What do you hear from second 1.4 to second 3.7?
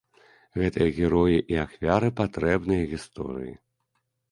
і ахвяры патрэбныя гісторыі.